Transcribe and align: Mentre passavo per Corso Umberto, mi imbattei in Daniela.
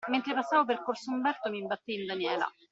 Mentre 0.09 0.33
passavo 0.33 0.65
per 0.65 0.81
Corso 0.81 1.11
Umberto, 1.11 1.51
mi 1.51 1.59
imbattei 1.59 1.99
in 1.99 2.05
Daniela. 2.07 2.51